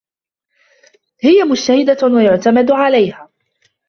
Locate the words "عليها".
2.79-3.29